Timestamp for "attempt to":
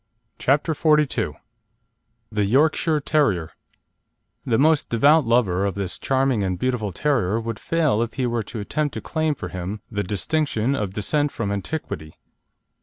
8.59-9.01